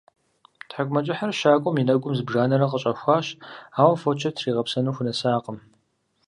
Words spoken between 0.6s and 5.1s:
ТхьэкӀумэкӀыхьыр щакӀуэм и нэгум зыбжанэрэ къыщӀэхуащ, ауэ фочыр тригъэпсэну